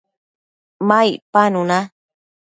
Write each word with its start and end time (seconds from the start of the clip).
ma 0.87 0.99
icpanu 1.11 1.61
na 1.69 1.79